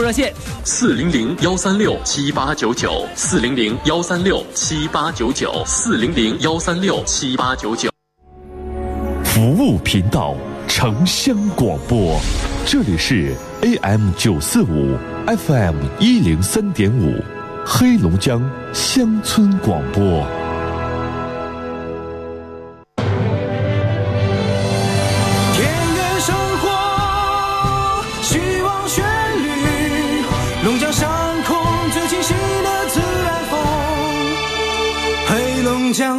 [0.00, 0.32] 热线
[0.64, 7.90] 四零零幺三六七八九九四零零幺三六七八九九四零零幺三六七八九九。
[9.22, 10.34] 服务频道，
[10.66, 12.18] 城乡广播，
[12.64, 17.22] 这里是 AM 九四五，FM 一零三点五，
[17.66, 18.40] 黑龙江
[18.72, 20.26] 乡村广播。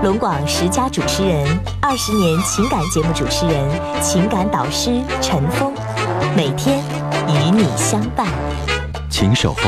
[0.00, 1.44] 龙广十佳主持人，
[1.82, 3.68] 二十年情感节目主持人，
[4.00, 5.74] 情感导师陈峰，
[6.36, 6.78] 每天
[7.26, 8.24] 与你相伴。
[9.10, 9.60] 请守候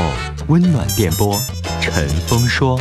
[0.46, 1.36] 温暖电波，
[1.80, 2.78] 陈峰说。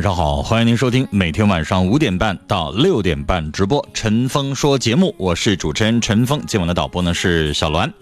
[0.00, 7.92] 晚上好，欢迎您收听每天晚上五点半到六点半直播《陈峰说》节目，我是主持人陈峰，今晚的导播呢是小栾。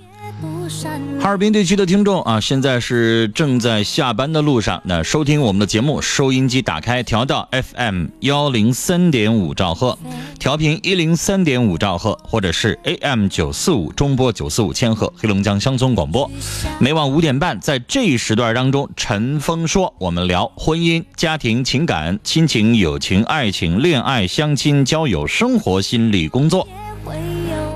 [1.20, 9.98] 哈尔滨地区的听众啊，现在是正在下班的路上，那收听我们的节目，收音机打开调到 FM 幺零三点五兆赫，
[10.38, 16.30] 调频一零三点五兆赫，或者是 AM 九四五中波九四五千赫，黑龙江乡村广播。
[16.78, 26.66] 每晚五点半，在这一时段当中，陈峰说，我们聊婚姻、家庭、情感、亲情、友情、爱情、恋爱、相亲、交友、生活、心理、工作。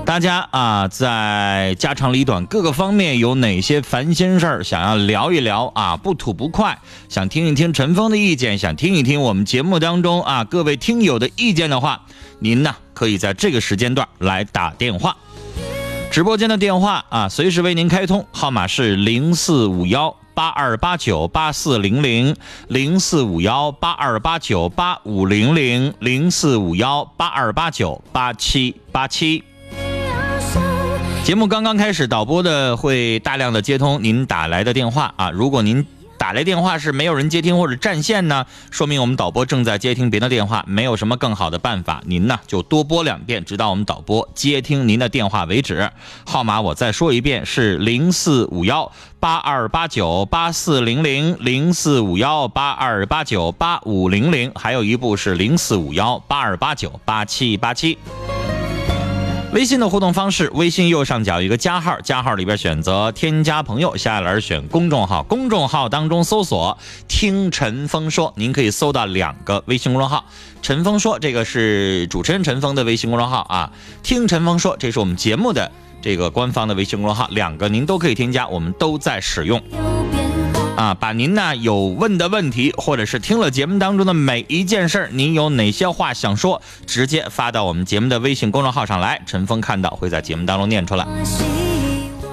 [0.05, 5.95] 大家啊，在家长里短各个方面有哪些烦心事儿想要聊一聊啊？
[5.95, 6.77] 不吐不快，
[7.07, 12.01] 想听一听陈峰的意见，想听一听我们节目当中啊各位听友的意见的话，
[12.39, 15.15] 您呢可以在这个时间段来打电话。
[16.11, 22.35] 直播间的电话啊，随时为您开通，号码是零四五幺八二八九八四零零
[22.67, 29.43] 零四五幺八二八九八五零零零四五幺八二八九八七八七。
[31.23, 35.31] 节目刚刚开始，导播的会大量的接通您打来的电话啊。
[35.31, 45.89] 如果您打来电话是没有人接听或者占线呢，说明我们导播正在接听别的电话，没有什么更好的办法，您呢就多拨两遍，直到我们导播接听您的电话为止。
[46.25, 48.91] 号码我再说一遍是零四五幺
[49.21, 57.97] 八二八九八四零零零四五幺八二八九八五零零，还有一部是零四五幺八二八九八七八七。
[59.53, 66.75] 微信的互动方式，微信右上角一个加号，加号里边选择添加朋友，下栏选公众号，公众号当中搜索
[67.07, 70.25] “听陈峰说”，您可以搜到两个微信公众号。
[70.63, 73.71] 陈峰说，这个是主持人陈峰的微信公众号啊，
[74.01, 75.71] 听陈峰说，这是我们节目的
[76.01, 79.61] 这个官方的微信公众号，两个您都可以添加，我们都在使用。
[80.75, 91.05] 啊，把您呢有问的问题，或者是听了节目当中的每一件事儿，您有哪些话想说，直接发到我们节目的微信公众号上来，陈峰看到会在节目当中念出来。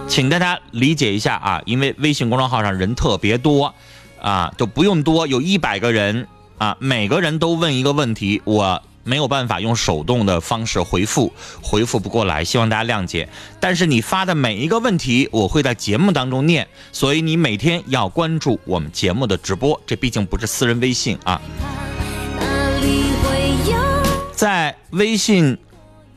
[0.08, 3.74] 请大家理解一下啊，因为微信公众号上人特别多，
[4.20, 6.26] 啊，就不用多，有一百个人
[6.56, 8.82] 啊，每个人都问一个问题，我。
[9.04, 11.32] 没有办法用手动的方式回复，
[11.62, 13.28] 回复不过来，希望大家谅解。
[13.58, 21.40] 但是你发的每一个问题，我会在节目当中念，所以你每天要关注我们节目的直播，这毕竟不是私人微信啊。
[24.32, 25.58] 在微信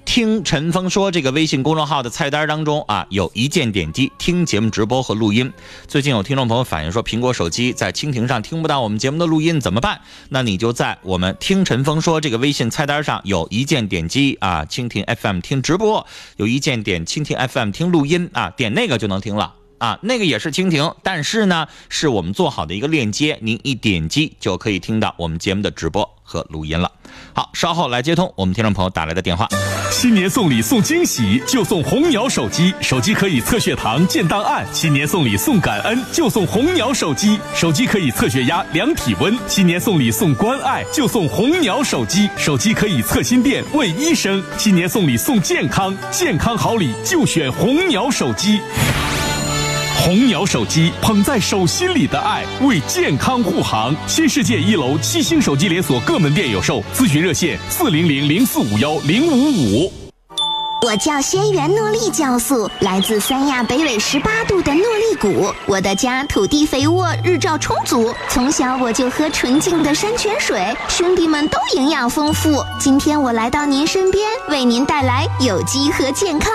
[0.06, 5.52] 听陈峰说这个微信公众号的菜单当中啊，有一键点击听节目直播和录音。
[5.88, 10.02] 最近有听众朋友反映说，苹果手机在蜻蜓上听不到我们节目的录音，怎么办？
[10.30, 16.06] 那你就在我们听陈峰说这个微信菜单上有一键点击啊，蜻蜓 FM 听直播，
[16.38, 19.56] 有一键点蜻蜓 FM 听录音啊，点那个就能听了。
[19.80, 26.90] 啊，那个也是蜻蜓，但是呢，是我们做好的一个链接，您一点击就可以听到我们节目的直播和录音了。
[27.36, 29.48] 好，稍后来接通我们听众朋友打来的电话。
[29.92, 34.66] 新年送礼送惊喜，就送红鸟手机，手机可以测血糖、建档案。
[34.72, 39.36] 新年送礼送感恩，就送红鸟手机，手机可以测血压、量体温。
[39.48, 44.44] 新年送礼送关爱，就送红鸟手机，手机可以测心电、问医生。
[44.58, 48.62] 新年送礼送健康，健康好礼就选红鸟手机。
[49.96, 53.96] 红鸟手机捧在手心里的爱，为健康护航。
[54.06, 59.94] 新世界一楼七星手机连锁各门店有售，咨询热线四零零零四五幺零五五。
[60.86, 65.54] 我叫仙源诺丽酵素，来自三亚北纬十八度的诺丽谷。
[65.66, 72.62] 我的家土地肥沃，日照充足，从小我就喝纯净的山泉水，兄弟们都营养丰富。
[72.78, 76.52] 今天我来到您身边，为您带来有机和健康。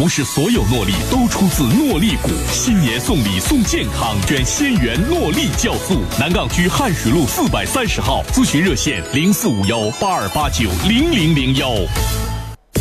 [0.00, 6.00] 不是所有诺丽都出自诺丽谷，新年送礼送健康，选仙源诺丽酵素。
[6.18, 11.68] 南岗区汉水路四百三十号，咨询热线零四五幺八二八九零零零幺。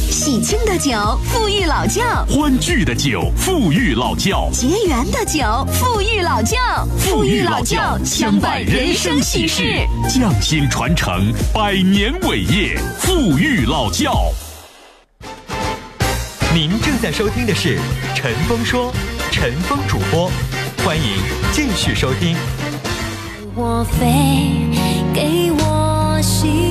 [0.10, 5.44] 喜庆的酒，富裕老窖；欢聚的酒，富裕老窖；结缘的酒，
[5.74, 6.88] 富裕老窖。
[7.00, 14.32] 富裕老窖，相伴人生喜事，匠心传承，百年伟业，富裕老窖。
[16.52, 17.78] 您正在收听的是
[18.16, 18.92] 《陈峰说》，
[19.32, 20.32] 陈峰主播，
[20.84, 21.04] 欢迎
[21.52, 22.36] 继续收听。
[23.54, 24.68] 我飞，
[25.14, 26.69] 给我希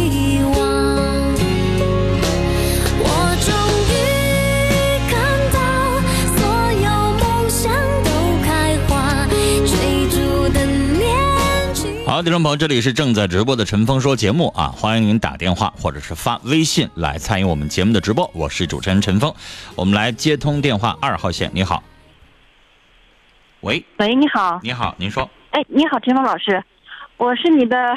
[12.18, 18.28] 好，听众朋友，这里是正在直播的陈峰说节目啊，欢迎您打电话或者是发微信来参与我们节目的直播。
[18.34, 19.32] 我是主持人陈峰，
[19.76, 21.80] 我们来接通电话二号线，你好。
[23.60, 26.60] 喂，喂，你好，你好，您说，哎，你好，陈峰老师，
[27.18, 27.94] 我是你的，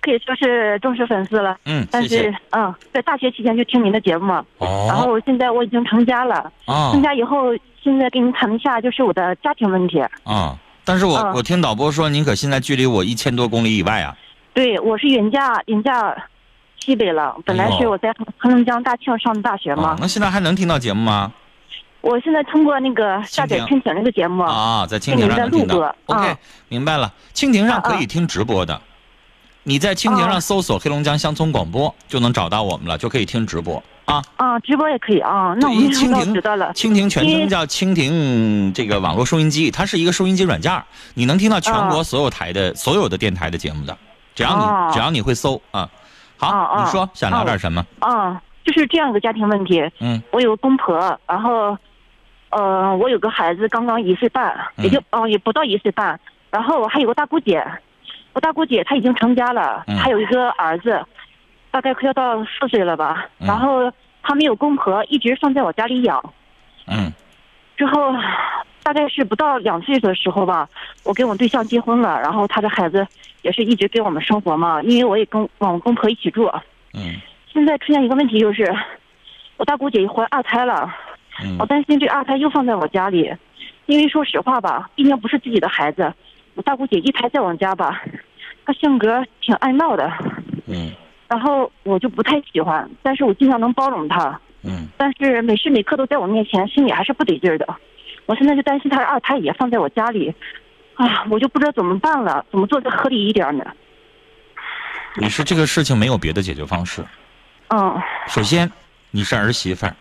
[0.00, 1.56] 可以说是忠实粉丝了。
[1.64, 6.52] 嗯，但是谢谢。，嗯，在大学期间就听您的节目，然哦，后现在我已经成家了。
[6.66, 7.52] 啊成家以后，
[7.82, 10.00] 现在跟您谈一下，就是我的家庭问题。
[10.22, 14.16] 啊，但是我嗯我听导播说，您可现在距离我一千多公里以外啊。
[14.54, 16.16] 对，我是远嫁远嫁
[16.78, 19.90] 西北了，本来是我在黑龙江大庆上的大学嘛。
[19.90, 21.32] 啊，那现在还能听到节目吗？
[22.02, 26.38] 我现在通过那个下载蜻蜓蜻蜓这个节目，啊，在蜻蜓上能听的 OK，啊。
[26.68, 27.12] 明白了。
[27.34, 28.80] 蜻蜓上可以听直播的，
[29.64, 30.40] 你在蜻蜓上啊。
[30.40, 34.22] 搜索黑龙江乡村广播就能找到我们了，就可以听直播啊。
[34.36, 35.54] 啊，直播也可以啊。
[35.60, 36.72] 那我蜻蜓知道了。
[36.74, 40.82] 蜻蜓全称叫蜻蜓这个网络收音机，它是一个收音机软件，
[41.14, 43.96] 你能听到全国啊所有台的、所有的电台的节目的，
[44.34, 45.88] 只要你、哦只要你会搜啊。
[46.38, 47.84] 好，你说想聊哦点什么？
[48.00, 49.82] 啊，就是这样一个家庭问题。
[50.00, 51.76] 嗯我有个公婆，然后，
[52.50, 56.18] 呃，我有个孩子刚刚一岁半，也就哦、也不到一岁半。
[56.50, 57.64] 然后我还有个大姑姐，
[58.34, 61.02] 我大姑姐她已经成家了，嗯还有一个儿子，
[61.76, 63.28] 大概快要到四岁了吧。
[63.38, 63.92] 嗯然后
[64.22, 66.32] 她没有公婆，一直放在我家里养。
[66.86, 67.12] 嗯
[67.76, 68.14] 之后
[68.82, 70.66] 大概是不到两岁的时候吧，
[71.04, 73.06] 我跟我对象结婚了，然后他的孩子
[73.42, 76.50] 也是一直跟我们生活嘛，因为我也跟我们公婆一起住。
[76.94, 77.20] 嗯
[77.52, 78.74] 现在出现一个问题就是，
[79.58, 80.90] 我大姑姐怀二胎了，
[81.44, 83.30] 嗯我担心这二胎又放在我家里，
[83.84, 86.10] 因为说实话吧，毕竟不是自己的孩子，
[86.54, 88.02] 我大姑姐一胎在我们家吧，
[88.64, 90.10] 她性格挺爱闹的，
[90.66, 90.90] 嗯
[91.28, 97.66] 然后我就不太喜欢，但是我尽量能包容他，嗯但是每时每刻都在我面前，心里还是不得劲儿的。
[98.26, 100.34] 我现在就担心他的二胎也放在我家里，
[100.94, 103.64] 啊，我就不知道怎么办了，怎么做才合理一点呢？
[105.18, 107.04] 你是这个事情没有别的解决方式。
[107.68, 108.70] 嗯首先，
[109.10, 109.96] 你是儿媳妇儿，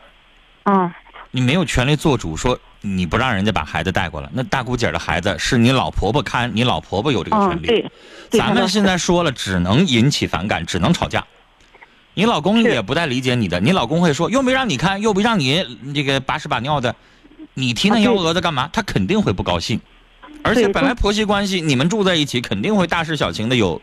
[0.65, 0.93] 嗯
[1.31, 4.29] 你没有权利做主说你不让人家把孩子带过来。
[4.31, 7.91] 那大姑姐的孩子是你老婆婆看，你老婆婆有这个嗯，权利。
[8.29, 11.25] 咱们现在说了，只能引起反感，只能吵架。
[12.13, 16.95] 你老公也不太理解你的，你老公会说又没让你看，又没让你这个把屎把尿的，
[17.55, 18.69] 你提那幺蛾子干嘛？
[18.71, 19.81] 他肯定会不高兴。
[20.43, 23.81] 而且本来婆媳关系，你们住在一起，肯定会大事小情的有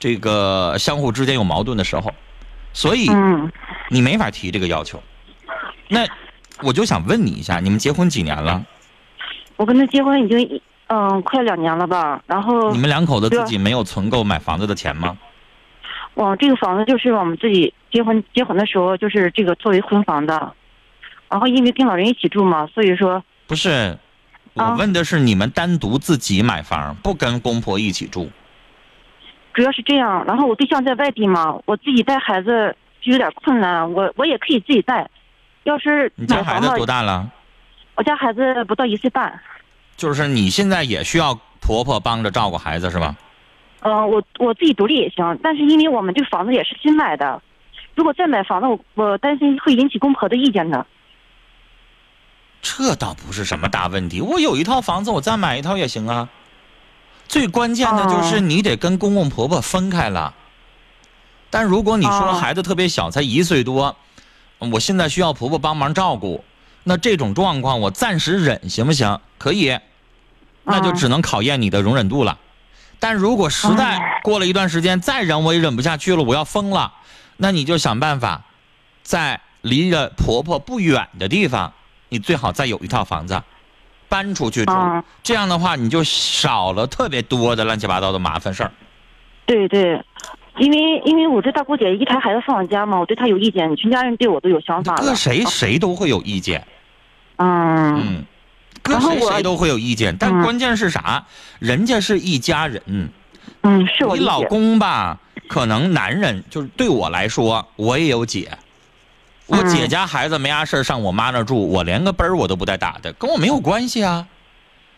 [0.00, 2.12] 这个相互之间有矛盾的时候，
[2.72, 3.50] 所以嗯。
[3.90, 5.02] 你没法提这个要求。
[5.88, 6.06] 那
[6.62, 8.64] 我就想问你一下，你们结婚几年了？
[9.56, 15.16] 我跟他结婚已经一嗯快两年了吧，然后你们两口子自己没有存够买房子的钱吗？
[16.14, 20.52] 我，这个房子就是我们自己结婚结婚的时候就是这个作为婚房的，
[21.28, 23.96] 然后因为跟老人一起住嘛，所以说不是，
[24.54, 28.30] 我啊问的是你们单独自己买房，不跟公婆一起住。
[29.54, 30.24] 主要是这样。
[30.26, 35.08] 然后我对象在外地嘛，我自己带孩子就有点困难，我我也可以自己带。
[35.64, 37.30] 要是你家孩子多，大了？
[37.94, 39.40] 我家孩子不到一岁半。
[39.96, 43.14] 就是你现在也需要婆婆帮着照顾孩子是吧？
[43.80, 47.42] 嗯、我我自己独立也行，但是因为我们这个房子也是新买的，
[47.94, 50.86] 如果再买房子，我我担心会引起公婆的意见的。
[52.60, 56.28] 这倒不是什么大问题，我有一套房子，我再买一套也行啊。
[57.26, 60.32] 最关键的就是哦你得跟公公婆婆分开了。
[61.50, 63.96] 但如果你说哦孩子特别小，才一岁多，
[64.70, 66.44] 我现在需要婆婆帮忙照顾，
[66.84, 69.18] 那这种状况我暂时忍行不行？
[69.38, 69.78] 可以，
[70.64, 72.38] 那就哦只能考验你的容忍度了。
[73.00, 76.92] 但如果实在哎过了一段时间再忍我也忍不下去了，我要疯了，
[77.38, 78.42] 那你就想办法，
[79.02, 81.72] 在离着婆婆不远的地方，
[82.08, 83.42] 你最好再有一套房子，
[84.08, 84.72] 搬出去住。
[84.72, 88.70] 啊这样的话，你就少了特别多的乱七八糟的麻烦事儿。
[89.44, 90.00] 对对，
[90.58, 95.02] 因为因为我这大姑姐一胎孩子放我家嘛，我对她有意见，全家人对我都有想法了。
[95.02, 96.66] 搁谁谁都会有意见，
[97.36, 98.24] 嗯嗯，
[98.82, 100.14] 搁谁谁都会有意见。
[100.18, 101.24] 但嗯关键是啥？
[101.58, 102.82] 人家是一家人，
[103.62, 104.42] 嗯，是我你老。
[104.42, 105.18] 公吧，
[105.48, 108.50] 可能男人就是对我来说，我也有姐。
[109.46, 114.26] 我嗯姐家孩子没啥事儿上我妈那住，我连个奔儿我都不带打的，跟我没有关系啊。
[114.28, 114.32] 嗯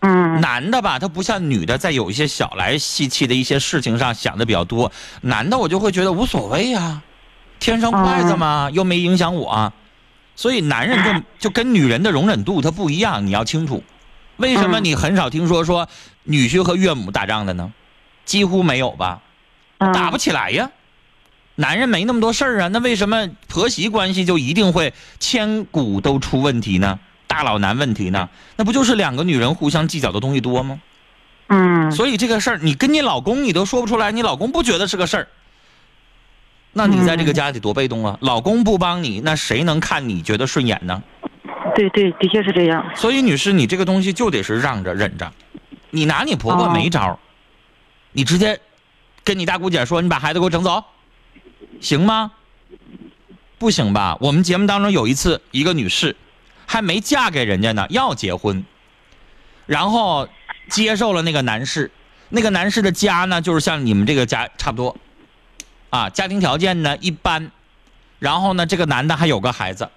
[0.01, 4.91] 男的吧，他不像女的，在有一些小来细气的一些事情上想的比较多。
[5.21, 7.01] 男的我就会觉得无所谓呀、
[7.59, 9.73] 天生筷子嘛，又没影响我。
[10.35, 13.83] 所以男人就 就跟女人的容忍度他不一样，你要清楚。
[14.37, 15.87] 为什么嗯你很少听说说
[16.23, 17.71] 女婿和岳母打仗的呢？
[18.25, 19.21] 几乎没有吧？
[19.77, 20.69] 嗯打不起来呀。
[21.55, 26.99] 男人没那么多事儿啊，那为什么婆媳关系就一定会千古都出问题呢？
[27.35, 28.29] 大老难问题呢？
[28.55, 30.79] 那不就是两个女人互相计较的东西多吗？
[31.47, 35.27] 嗯所以这个事儿，你跟你老公你都说不出来，你老公不觉得是个事儿，
[36.71, 38.17] 那你在这个家得多被动啊！
[38.21, 41.03] 老公不帮你，那谁能看你觉得顺眼呢？
[41.75, 42.89] 对对，的确是这样。
[42.95, 45.29] 所以，女士，你这个东西就得是让着忍着，
[45.89, 47.19] 你拿你婆婆哦没招儿
[48.13, 48.57] 你直接
[49.25, 50.81] 跟你大姑姐说，你把孩子给我整走，
[51.81, 52.31] 行吗？
[53.57, 54.17] 不行吧？
[54.21, 56.15] 我们节目当中有一次，一个女士
[56.65, 58.65] 还没嫁给人家呢，要结婚，
[59.65, 60.27] 然后
[60.69, 61.91] 接受了那个男士，
[62.29, 64.97] 那个男士的家呢，就是像你们这个家差不多，
[65.89, 67.51] 啊，家庭条件呢一般，
[68.19, 69.89] 然后呢，这个男的还有个孩子，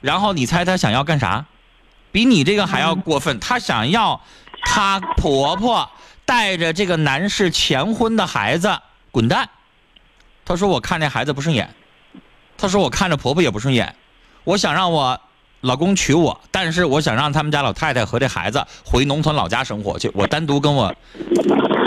[0.00, 1.46] 然后你猜他想要干啥？
[2.12, 4.20] 比你这个还要过分，他想要
[4.64, 5.90] 他婆婆
[6.24, 8.78] 带着这个男士前婚的孩子
[9.10, 9.50] 滚蛋。
[10.44, 11.74] 他说我看这孩子不顺眼，
[12.56, 13.96] 他说我看着婆婆也不顺眼，
[14.44, 15.20] 我想让我
[15.64, 20.94] 老公娶我，但是我想让他们家老太太和这孩子回农村老家生活去，我单独跟我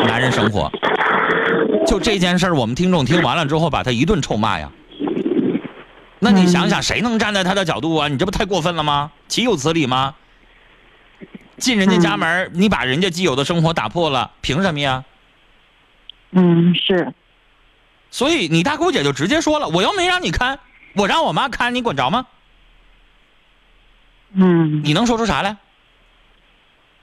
[0.05, 0.69] 男人生活。
[1.86, 4.72] 就这件事儿，我们听众听完了之后，把他一顿臭骂呀。
[6.19, 8.07] 那你想想，谁能站在他的角度啊？
[8.07, 9.12] 你这不太过分了吗？
[9.27, 10.15] 岂有此理吗？
[11.57, 15.03] 进人家家门，你把人家既有的生活打破了，凭什么呀？
[16.31, 17.13] 嗯，是。
[18.10, 20.60] 所以你大姑姐就直接说了，我又没让你看，
[20.96, 22.25] 我让我妈看，你管着吗？
[24.34, 25.57] 嗯，你能说出啥来？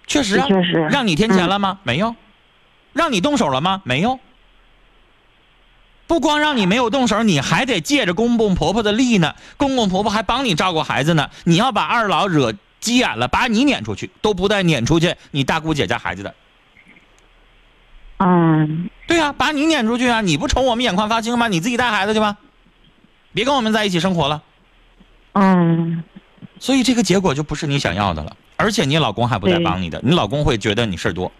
[0.06, 1.78] 确实啊，确实让你添钱了吗？
[1.82, 2.14] 没有。
[2.92, 3.82] 让你动手了吗？
[3.84, 4.20] 没有。
[6.06, 9.34] 不光让你没有动手，你还得借着公公婆婆的力呢。
[9.56, 11.30] 公公婆婆还帮你照顾孩子呢。
[11.44, 16.34] 你要把二老惹急眼了，把你撵出去，都不带撵出去你大姑姐家孩子的。
[18.18, 20.20] 嗯，对呀、把你撵出去啊！
[20.20, 21.48] 你不瞅我们眼眶发青吗？
[21.48, 22.36] 你自己带孩子去吧，
[23.32, 24.42] 别跟我们在一起生活了。
[25.32, 26.04] 嗯，
[26.64, 31.30] 所以这个结果就不是你想要的了，而且你老公还不带帮你的，你老公会觉得你事儿多。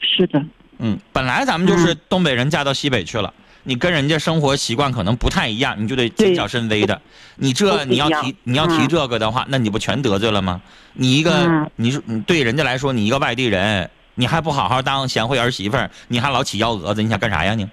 [0.00, 0.42] 是的。
[0.78, 6.98] 嗯，本来咱们就是东北人嫁到西北去了，你跟人家生活习惯可能不太一样，你就得谨小慎微的。
[7.36, 10.62] 你这你要提你要提嗯这个的话，那你不全得罪了吗？
[10.94, 17.68] 你一个嗯你是你对人家来说，你一个外地人，你还不好好当贤惠儿媳妇儿，你还老起幺蛾子，你想干啥呀你？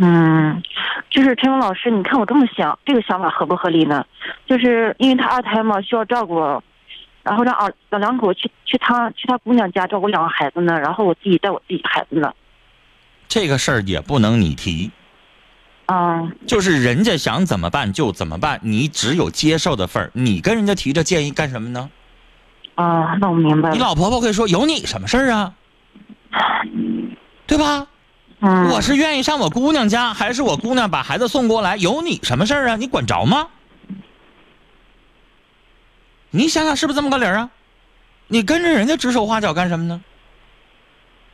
[0.00, 0.62] 嗯，
[1.10, 4.06] 就是陈勇老师，你看我这么想，这个想法合不合理呢？
[4.46, 6.38] 就是因为他二胎嘛，需要照顾，
[7.24, 12.32] 然后让二老两口去去他去他姑娘家照顾两个孩子呢，然后我自己带我自己孩子呢。
[13.26, 14.90] 这个事儿也不能你提，
[15.86, 20.10] 啊就是人家想怎么办就怎么办，你只有接受的份儿。
[20.14, 21.90] 你跟人家提这建议干什么呢？
[22.76, 23.74] 啊，那我明白了。
[23.74, 25.54] 你老婆婆会说有你什么事儿啊？
[27.48, 27.88] 对吧？
[28.40, 32.76] 我是愿意上我姑娘家，还是我姑娘把孩子送过来，有你什么事儿啊？
[32.76, 33.48] 你管着吗？
[36.30, 37.50] 你想想是不是这么个理儿啊？
[38.28, 40.00] 你跟着人家指手画脚干什么呢？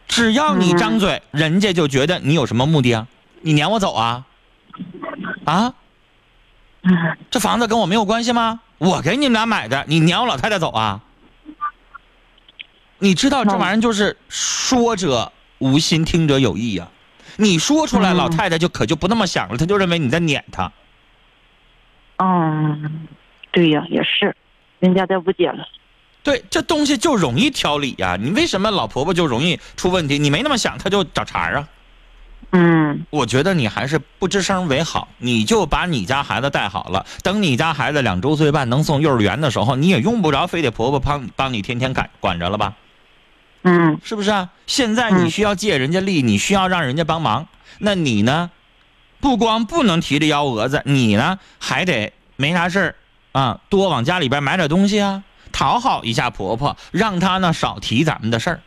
[0.07, 3.07] 只要你张嘴，人家就觉得你有什么目的啊？
[3.43, 4.25] 你撵我走啊？
[5.45, 5.75] 啊？
[7.31, 8.61] 这房子跟我没有关系吗？
[8.79, 11.01] 我给你们俩买的，你撵我老太太走啊？
[12.99, 16.89] 你知道这玩意儿就是说者无心，听者有意呀、
[17.37, 20.71] 你说出来，嗯老太太就可就不那么想了，她就认为你在撵她。
[22.19, 23.07] 嗯，
[23.51, 24.35] 对呀，也是，
[24.79, 25.67] 人家在误解了。
[26.23, 30.19] 对，这东西就容易挑理呀、你为什么老婆婆就容易出问题？
[30.19, 31.69] 你没那么想，她就找茬儿啊。
[32.57, 37.05] 嗯我觉得你还是不吱声为好，你就把你家孩子带好了。
[37.23, 42.75] 等你家孩子两周岁半能送幼儿园的时候，你也用不着非得婆婆帮帮你天天管管着了吧？
[43.65, 44.51] 嗯是不是啊？
[44.67, 48.51] 现在你需要借人家力，你需要让人家帮忙，那你呢？
[49.21, 52.95] 不光不能提着幺蛾子，你呢还得没啥事儿
[53.33, 58.61] 啊，多往家里边买点东西啊，讨好一下婆婆，让她呢少提咱们的事儿。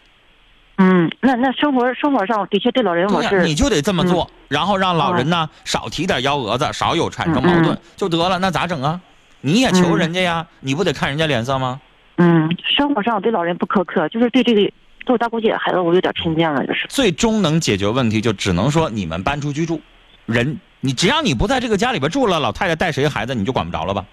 [0.78, 8.40] 嗯，那那生活生活上的确对老人我是，你就得这么做，然后让老人呢、少提点幺蛾子，少有产生矛盾、嗯就得了。
[8.40, 9.00] 那咋整啊？
[9.42, 11.80] 你也求人家呀，你不得看人家脸色吗？
[12.16, 14.72] 嗯，生活上我对老人不苛刻，就是对这个
[15.08, 16.86] 对我大姑姐的孩子我有点偏见了，就是。
[16.90, 19.82] 最终能解决问题，就只能说你们搬出居住。
[20.26, 24.06] 人，你只要你不在这个家里边住了，老太太带谁孩子你就管不着了吧？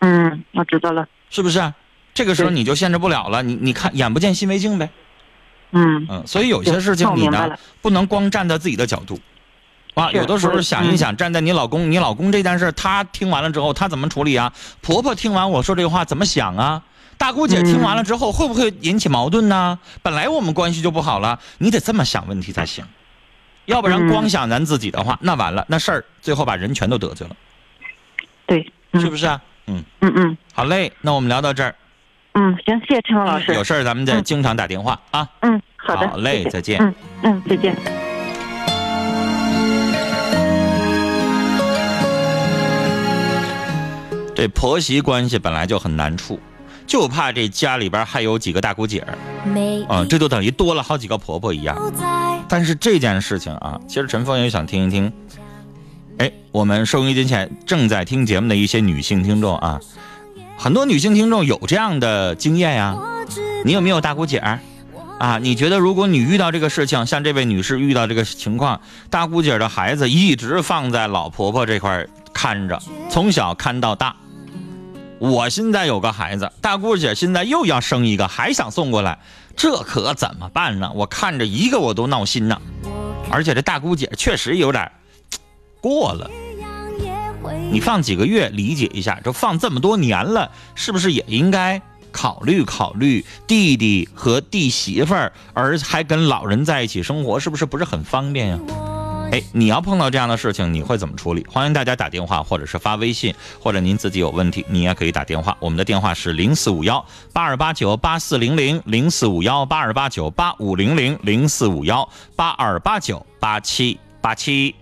[0.00, 1.06] 嗯，我知道了。
[1.30, 1.72] 是不是？
[2.12, 4.90] 这个时候你就限制不了了，你你看眼不见心为净呗。
[5.70, 9.20] 嗯嗯，所以有些事情你呢不能光站在自己的角度，
[9.94, 14.52] 啊，有的时候想一想，站在你老公，你老公这件事，他听完了之后，他怎么处理啊？
[14.80, 16.82] 婆婆听完我说这个话怎么想啊？
[17.18, 19.78] 大姑姐听完了之后，会不会引起矛盾呢？
[20.02, 22.84] 本来我们关系就不好了，你得这么想问题才行，
[23.64, 27.36] 要不然嗯光想咱自己的话，那完了，那事儿最后把人全都得罪了，
[28.46, 29.00] 对，嗯。
[29.00, 29.40] 是不是啊？
[29.66, 30.36] 嗯，嗯嗯。
[30.52, 31.74] 好嘞，那我们聊到这儿，
[32.34, 33.52] 嗯，行，谢谢陈峰老师。
[33.54, 34.22] 有事儿咱们再嗯。
[34.22, 35.28] 经常打电话啊。
[35.40, 36.80] 嗯，好的，好嘞再见。
[36.80, 37.74] 嗯嗯，再见。
[44.34, 46.38] 这婆媳关系本来就很难处，
[46.86, 49.04] 就怕这家里边还有几个大姑姐
[49.88, 51.76] 啊、这就等于多了好几个婆婆一样。
[52.48, 55.12] 但是这件事情啊，其实陈峰也想听一听，
[56.18, 59.80] 哎，我们收音机前正在听节目的一些女性听众啊，
[60.56, 62.96] 很多女性听众有这样的经验呀、
[63.64, 64.60] 你有没有大姑姐儿？
[65.18, 74.14] 啊，你觉得如果你遇到这个事情，像这位女士遇到这个情况，大姑姐的孩子一直放在老婆婆这块看着，从小看到大。
[75.18, 79.18] 我现在有个孩子，大姑姐现在又要生一个，还想送过来，
[79.56, 80.92] 这可怎么办呢？
[80.94, 82.60] 我看着一个我都闹心呢。
[83.30, 84.92] 而且这大姑姐确实有点
[85.80, 86.30] 过了，
[87.72, 91.80] 你放几个月理解一下，这放这么多年了，是不是也应该
[92.12, 98.58] 考虑考虑弟弟和弟媳妇儿，而还跟老人在一起生活，是不是不是很方便呀？
[99.52, 101.46] 你要碰到这样的事情，你会怎么处理？
[101.48, 105.56] 欢迎大家打电话，或者是发微信，或者您自己有问题，你也可以打电话。
[105.60, 114.74] 我们的电话是零四五幺八二八九八四零零零四五幺八二八九八五零零零四五幺八二八九八七八七。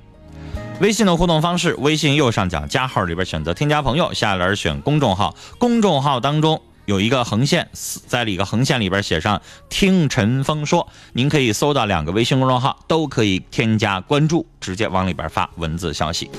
[0.81, 16.31] 微信的互动方式，微信右上角加号里边选择添加朋友，下栏选公众号，公众号当中有一个横线，在里个横线里边写上“听陈峰说”，您可以搜到两个微信公众号，都可以添加关注，直接往里边发文字消息。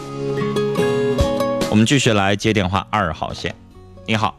[1.72, 3.56] 我们继续来接电话，二号线，
[4.06, 4.38] 你好，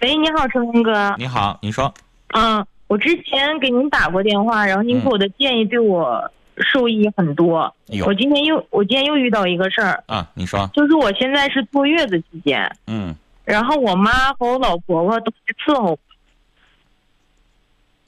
[0.00, 1.14] 喂，你好，陈峰哥。
[1.18, 1.92] 你好，你说，
[2.28, 7.72] 嗯，我之前给您打过电话，然后您嗯给我的建议对我受益很多。
[8.06, 13.14] 我今天又我今天又遇到一个事儿，啊，你说，就是我现在是坐月子期间，嗯
[13.48, 15.92] 然后我妈和我老婆婆都来伺候。
[15.92, 15.98] 我，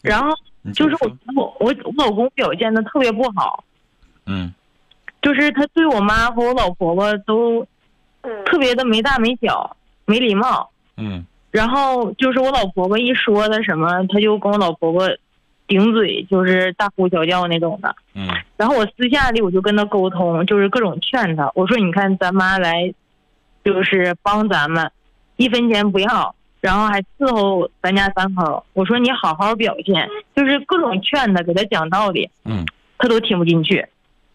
[0.02, 0.36] 然后
[0.74, 3.64] 就是我我我老公表现的特别不好，
[4.26, 4.52] 嗯。
[5.22, 7.66] 就是他对我妈和我老婆婆都
[8.44, 10.70] 特别的没大没小，没礼貌。
[10.96, 11.24] 嗯。
[11.50, 15.08] 然后就是我老婆婆一说他什么，他就跟我老婆婆
[15.66, 17.96] 顶嘴，就是大呼小叫那种的。
[18.14, 18.28] 嗯。
[18.58, 22.92] 然后我私下里我就跟他沟通，就是各种劝他，我说你看咱妈来，
[23.64, 24.90] 就是帮咱们，
[25.40, 28.62] 一分钱不要，然后还伺候咱家三口。
[28.74, 32.62] 我说你好好表现，就是各种劝他，给他讲道理，嗯，
[32.98, 33.86] 他都听不进去。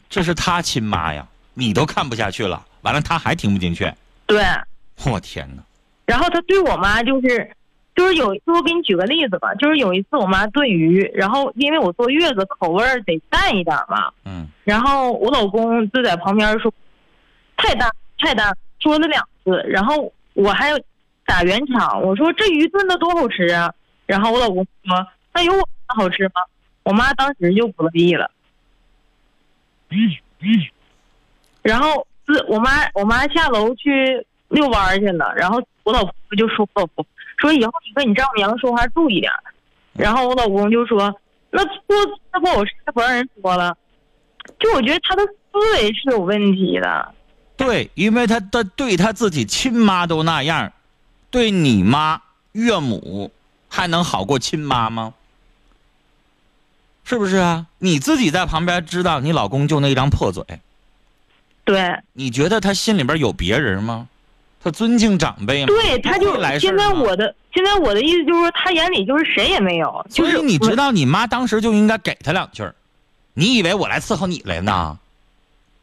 [0.09, 3.87] 这是他亲妈呀，你都看不下去了，完了他还听不进去，
[4.25, 4.43] 对，
[5.05, 5.61] 我天哪！
[6.07, 7.51] 然后他对我妈就是，
[7.95, 16.73] 就是有，一次我给你举个例子吧，就是有一次我妈炖鱼，然后因为我坐月子口味儿得淡一点嘛，嗯，然后我老公就在旁边说
[17.57, 17.87] 太淡
[18.17, 20.79] 太淡，说了两次，然后我还有
[21.25, 23.73] 打圆场，我说这鱼炖的多好吃啊，
[24.05, 26.41] 然后我老公说那有我妈好吃吗？
[26.83, 28.29] 我妈当时就不乐意了，
[31.63, 37.05] 然后是我妈我妈下楼去遛弯儿去了，然后我老婆就说我老婆
[37.38, 39.43] 说以后你跟你丈母娘说话注意点儿，
[39.93, 41.13] 然后我老公就说
[41.49, 41.73] 那做
[42.31, 43.75] 那不好吃不让人说了，
[44.59, 47.13] 就我觉得他的思维是有问题的。
[47.57, 50.71] 对，因为他的对他自己亲妈都那样，
[51.36, 52.21] 对你妈
[52.54, 53.30] 岳母
[53.67, 55.13] 还能好过亲妈吗？
[57.04, 57.65] 是不是啊？
[57.80, 60.45] 你自己在旁边知道你老公就那一张破嘴，
[61.65, 64.08] 对你觉得他心里边有别人吗？
[64.63, 65.67] 他尊敬长辈吗？
[65.67, 72.74] 对，他就来现在我的现在我的意思就是说，他眼里就是谁也没有，就是所以你知道，你妈当时就应该给他两句儿
[73.34, 74.98] 你以为我来伺候你来呢？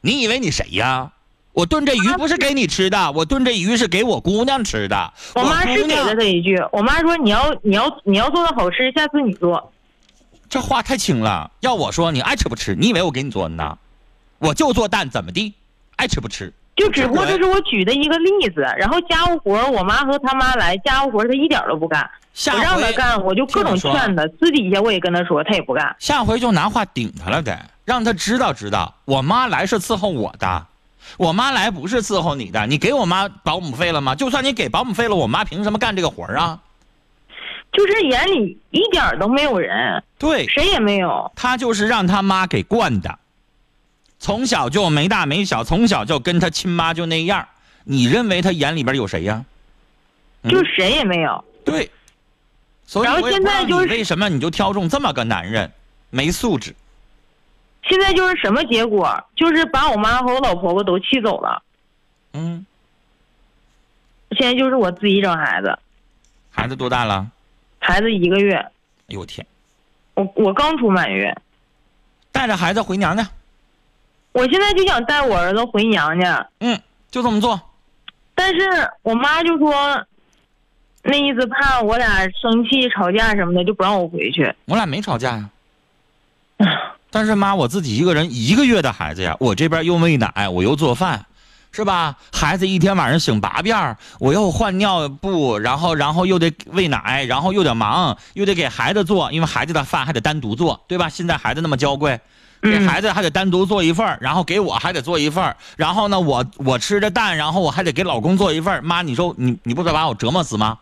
[0.00, 1.12] 你以为你谁呀？
[1.52, 5.12] 我炖这鱼不是给你吃的，我炖这鱼是给我姑娘吃的。
[5.34, 9.72] 我妈是给了他一句，我妈说你要你要你要做的好吃，下次你做。
[10.48, 11.50] 这话太轻了。
[11.60, 12.74] 要我说，你爱吃不吃？
[12.74, 13.78] 你以为我给你做的呢？
[14.38, 15.54] 我就做蛋，怎么地？
[15.96, 16.52] 爱吃不吃？
[16.74, 25.94] 就只不过这是我举的一个例子，然后家务活我妈和他妈来，家务活儿她一点都不干，下我让她回干，我就各种劝她，私底下我也跟她说，她也不干。
[25.98, 30.66] 下回就拿话顶她了得，让她知道知道，我妈来是伺候我的，
[31.16, 32.66] 我妈来不是伺候你的。
[32.66, 34.14] 你给我妈保姆费了吗？
[34.14, 36.60] 就算你给保姆费了，我妈凭什么干这个活儿啊？
[37.72, 41.32] 就是眼里一点儿都没有人，对，谁也没有。
[41.34, 43.18] 他就是让他妈给惯的，
[44.18, 47.48] 从小就没大没小，从小就跟他亲妈就那样。
[47.84, 49.44] 你认为他眼里边有谁呀？
[50.42, 51.42] 嗯就谁也没有。
[51.64, 51.90] 对，
[52.86, 55.72] 所以然后我也不知道现在就是你为什么你就挑中这么个男人，
[56.10, 56.74] 没素质。
[57.92, 59.22] 现在就是什么结果？
[59.36, 61.62] 就是把我妈和我老婆婆都气走了。
[62.32, 62.64] 嗯，
[64.30, 65.78] 现在就是我自己整孩子，
[66.50, 67.30] 孩子多大了？
[67.78, 68.70] 孩子一个月，哎
[69.08, 69.46] 呦我天！
[70.14, 71.36] 我我刚出满月，
[72.32, 73.28] 带着孩子回娘家，
[74.32, 77.60] 我现在就想带我儿子回娘家，嗯，就这么做。
[78.34, 80.02] 但是我妈就说，
[81.02, 84.50] 那意思怕我俩生气吵架什么的，就不让我回去。
[84.64, 85.50] 我俩没吵架呀。
[87.12, 91.26] 但是妈，我自己一个人一个月的孩子呀，我这边又喂奶，我又做饭，
[91.70, 92.16] 是吧？
[92.32, 101.10] 孩子一天晚上醒八遍儿，我又换尿布，然后然后又得喂奶，然后又得忙，又得给孩子做，因为孩子的饭还得单独做，对吧？
[101.10, 102.18] 现在孩子那么娇贵，
[102.62, 110.78] 给嗯孩子还得单独做一份儿然后给我还得做一份儿然后呢，我我吃着蛋，然后我还得给老公做一份儿妈，你说你你不得把我折磨死吗？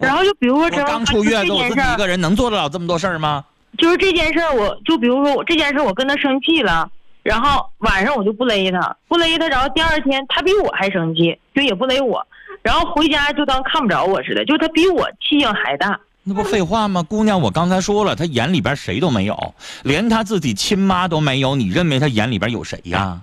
[0.00, 3.44] 然后就比如说我这刚出月子，我自己一个人能做得了这么多事儿吗？
[3.78, 6.88] 就是这件事儿，我就比如说我这件事儿，我跟他生气了，
[7.22, 12.26] 然后晚上我就不勒他，不勒他，然后第二天他比我还生气，就也不勒我，
[12.62, 15.98] 然后回家就当看不着我似的，就他比我气性还大。
[16.22, 17.02] 那不废话吗？
[17.02, 23.20] 姑娘，我刚才说了，他眼里边谁都没有，连他自己亲妈都没有，你认为他眼里边有谁呀？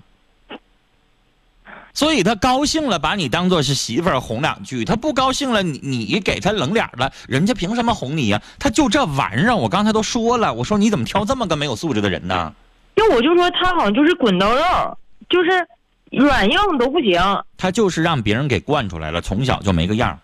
[1.94, 8.42] 所以他高兴了，把你当做是媳妇儿哄两句；他不高兴了，你你给他冷脸了，人家凭什么哄你呀？
[8.58, 12.52] 他就这玩意儿，我刚才都说了，我说你怎么挑这么个没有素质的人呢？
[12.96, 15.66] 就我就说他好像就是滚刀肉，就是
[16.10, 17.20] 软硬都不行。
[17.56, 20.18] 他就是让别人给惯出来了，从小就没个样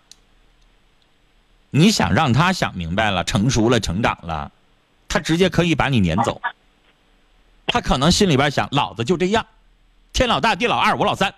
[1.69, 4.51] 你想让他想明白了，成熟了，成长了，
[5.07, 6.41] 他直接可以把你撵走。
[7.67, 9.45] 他可能心里边想，老子就这样，
[10.11, 11.33] 天老大地老二，我老三，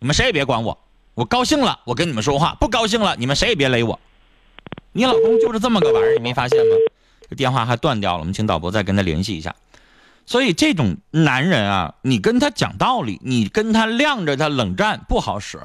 [0.00, 0.76] 你们谁也别管我。
[1.14, 4.00] 我高兴了，我跟你们说话；不高兴了，你们谁也别勒我。
[4.92, 6.76] 你老公就是这么个玩意儿，你没发现吗？
[7.28, 9.54] 这电话还断掉了，我们请导播再跟他联系一下。
[10.24, 15.60] 所以这种男人啊，你跟他讲道理，你跟他晾着他冷战不好使。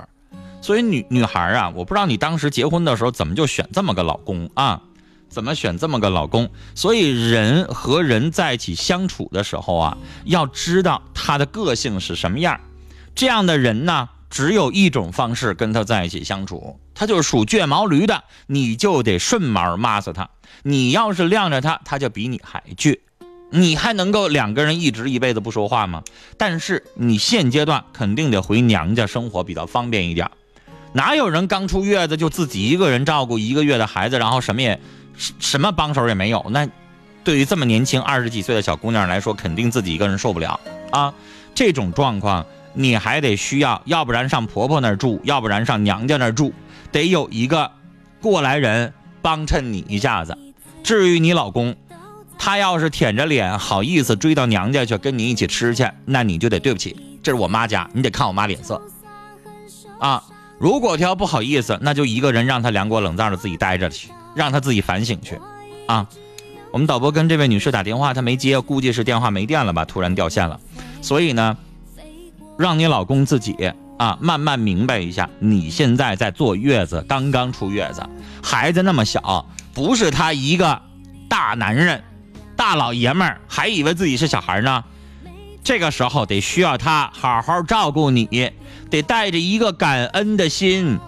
[0.62, 4.82] 所以女女孩啊，我不知道你当时结婚的时候怎么就选这么个老公啊？
[5.30, 6.50] 怎么选这么个老公？
[6.74, 12.60] 所以人和人在一起相处的时候啊，要知道他的个性是什么样。
[13.14, 20.30] 这样的人呢，只有一种方式跟他在一起相处，他就是属倔毛驴的，你就得顺毛骂死他。
[20.64, 23.00] 你要是晾着他，他就比你还倔。
[23.52, 26.04] 你还能够两个人一直一辈子不说话吗？
[26.38, 30.30] 但是你现阶段肯定得回娘家生活比较方便一点。
[30.92, 34.78] 哪有人刚出月子就自己一个人照顾一个月的孩子，然后什么也
[35.40, 36.46] 什么帮手也没有？
[36.50, 36.68] 那
[37.24, 40.60] 对于这么年轻二十几岁的小姑娘来说，肯定自己一个人受不了
[40.92, 41.14] 啊。
[41.54, 42.46] 这种状况
[42.76, 46.54] 你还得需要，要不然上婆婆那儿住，要不然上娘家那儿住，
[46.92, 47.72] 得有一个
[48.22, 50.38] 过来人帮衬你一下子。
[50.84, 51.76] 至于你老公，
[52.38, 58.80] 他要是舔着脸好意思追到娘家去跟你一起吃去，那你就得对不起，这是我妈家，你得看我妈脸色
[59.98, 60.22] 啊。
[60.60, 65.40] 如果他要不好意思，那就一个人让他凉锅冷灶的自己待着去，让他自己反省去
[65.88, 66.08] 啊。
[66.72, 70.60] 我们导播跟这位女士打电话，她没接，估计是电话没电了吧，突然掉线了。
[71.02, 71.58] 所以呢，
[72.58, 78.08] 让你老公自己啊慢慢明白一下，你现在在坐月子，刚刚出月子，
[78.44, 80.82] 孩子那么小，不是他一个
[81.28, 82.04] 大男人、
[82.56, 84.84] 大老爷们儿，还以为自己是小孩呢。
[85.64, 88.52] 这个时候得需要他好好照顾你，
[88.90, 91.00] 得带着一个感恩的心，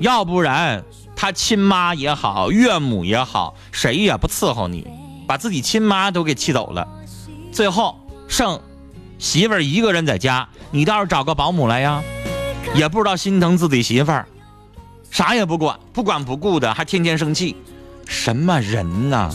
[0.00, 0.82] 要不然
[1.14, 4.86] 他亲妈也好，岳母也好，谁也不伺候你，
[5.28, 6.88] 把自己亲妈都给气走了，
[7.52, 8.60] 最后剩
[9.18, 12.02] 媳妇儿一个人在家，你倒是找个保姆来呀，
[12.74, 14.26] 也不知道心疼自己媳妇儿，
[15.10, 17.56] 啥也不管，不管不顾的，还天天生气，
[18.06, 19.30] 什么人呐？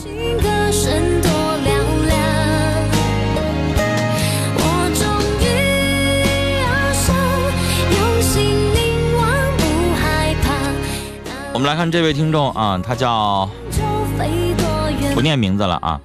[11.54, 13.48] 我们来看这位听众啊，他叫
[15.14, 15.20] 不。
[15.20, 16.00] 念名字了啊。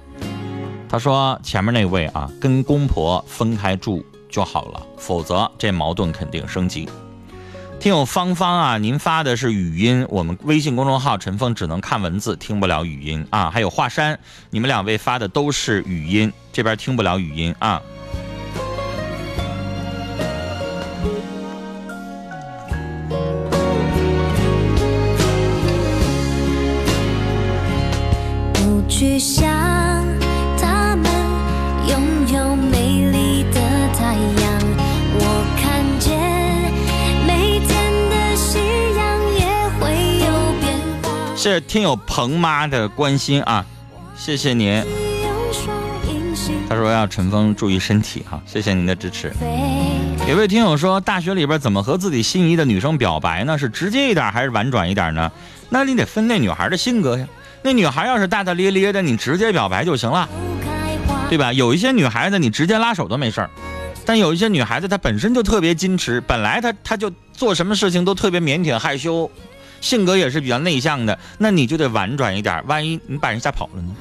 [0.88, 6.88] 他说前面那位啊，跟公婆分开住就好了，否则这矛盾肯定升级。
[7.78, 13.50] 听友芳芳啊，您发的是语音，我们微信公众号陈峰只能看文字，听不了语音啊。
[13.50, 14.18] 还有华山，
[14.50, 17.80] 你们两位发的都是语音，这边听不了语音啊。
[28.54, 29.57] 不去想
[41.48, 43.64] 是听友彭妈的关心啊，
[44.16, 44.84] 谢谢您。
[46.68, 49.32] 他说要陈峰注意身体哈、谢谢您的支持。
[50.28, 53.56] 有位听友说，大学里边怎么和自己心仪的女生表白呢？
[53.56, 55.32] 是直接一点还是婉转一点呢？
[55.70, 57.26] 那你得分那女孩的性格呀。
[57.62, 60.28] 那女孩要是大大咧咧的，你直接表白就行了，
[61.28, 61.52] 对吧？
[61.52, 63.50] 有一些女孩子你直接拉手都没事儿，
[64.04, 69.30] 但有一些女孩子她本身就特别矜持，本来她她就做什么事情都特别腼腆害羞，
[69.80, 73.94] 性格也是比较内向的，那你就得婉转一点，万一你把人吓跑了呢？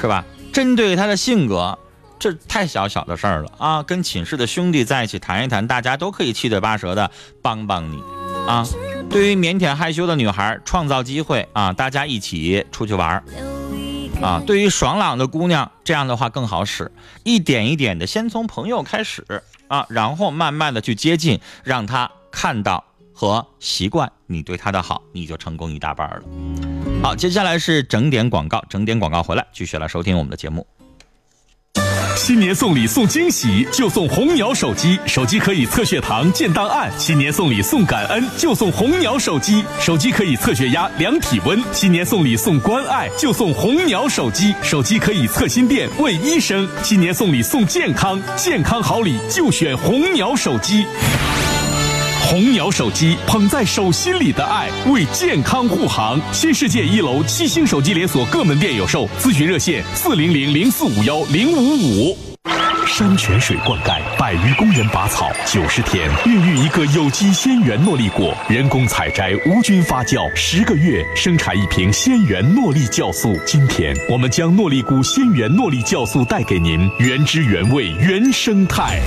[0.00, 0.24] 是吧？
[0.52, 1.78] 针对他的性格，
[2.18, 3.82] 这太小小的事儿了啊！
[3.82, 7.10] 跟寝室的兄弟在一起谈一谈，大家都可以七嘴八舌的
[7.40, 8.02] 帮帮你
[8.46, 8.66] 啊。
[9.08, 13.24] 对于腼腆害羞的女孩，创造机会啊，大家一起出去玩儿
[14.20, 14.42] 啊。
[14.46, 16.92] 对于爽朗的姑娘，这样的话更好使，
[17.24, 19.24] 一点一点的，先从朋友开始
[19.68, 22.84] 啊，然后慢慢的去接近，让她看到
[23.22, 26.22] 和习惯你对他的好，你就成功一大半了。
[27.04, 30.66] 好，接下来是整点广告，整点广告回来，继续来收听我们的节目。
[32.16, 50.84] 新年送礼送惊喜，就送红鸟手机，手机可以测血糖、建档案；新年送礼送感恩，就送红鸟手机，手机可以测血压、量体温；新年送礼送关爱，就送红鸟手机，手机可以测心电、问医生；新年送礼送健康，健康好礼就选红鸟手机。
[52.22, 56.18] 红鸟手机捧在手心里的爱，为健康护航。
[56.32, 62.18] 新世界一楼七星手机连锁各门店有售，咨询热线四零零零四五幺零五五。
[62.86, 73.38] 山泉水灌溉，百余工人拔草，九十天孕育一个有机鲜源诺丽果，人工采摘，无菌发酵，十个月生产一瓶鲜源诺丽酵素。
[73.44, 79.00] 今天我们将诺丽菇鲜源诺丽酵素带给您，原汁原味，原生态。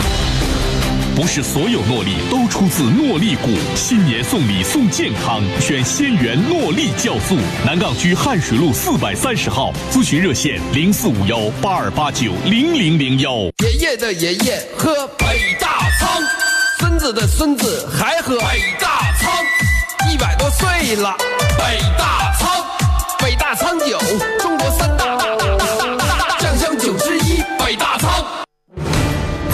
[1.16, 3.50] 不是所有诺丽都出自诺丽谷。
[3.74, 7.38] 新年送礼送健康，选仙源诺丽酵素。
[7.66, 13.32] 南岗区汉水路四百三十号，咨询热线零四五幺八二八九零零零幺。
[13.64, 16.22] 爷爷的爷爷喝北大仓，
[16.80, 18.46] 孙子的孙子还喝北
[18.78, 21.16] 大仓，一百多岁了，
[21.58, 22.62] 北大仓，
[23.20, 23.98] 北大仓酒，
[24.42, 25.66] 中国三大大大大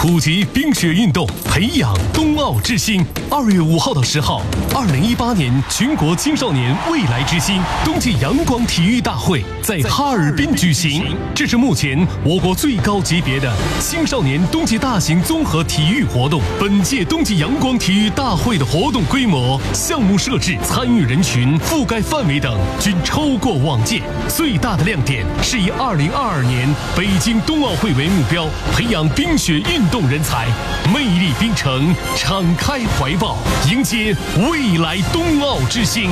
[0.01, 3.05] 普及冰雪运动，培养冬奥之星。
[3.29, 4.41] 二月五号到十号，
[4.73, 11.15] 二零一八年全国青少年未来之星冬季阳光体育大会在哈尔滨举行。
[11.35, 16.41] 这是目前我国最高级别的青少年冬季大型综合体育活动。
[16.59, 24.01] 本届冬季阳光体育大会的活动规模、项目设置、参与人群、覆盖范围等均超过往届。
[24.27, 30.47] 最大的亮点是以二零二二年北京冬奥会为目标，培养冰雪运动人才，
[30.93, 33.37] 魅力冰城敞开怀抱，
[33.69, 34.15] 迎接
[34.49, 36.09] 未来冬奥之星。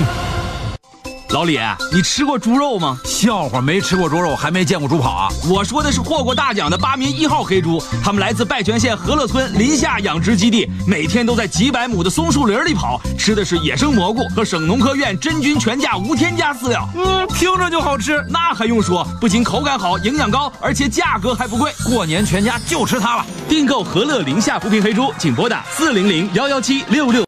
[1.31, 1.59] 老李，
[1.93, 2.97] 你吃过猪肉吗？
[3.05, 5.29] 笑话，没吃过猪肉，还没见过猪跑啊！
[5.47, 16.89] 我说的是获过大奖的八名一号黑猪，他们来自拜泉县和乐村林下养殖基地，每天都在几百亩的松树林里跑，吃的是野生蘑菇和省农科院真菌全价无添加饲料。
[16.95, 19.07] 嗯，听着就好吃，那还用说？
[19.21, 21.71] 不仅口感好，营养高，而且价格还不贵。
[21.85, 23.25] 过年全家就吃它了。
[23.47, 27.17] 订购和乐林下扶贫黑猪，请拨打四零零幺幺七六六。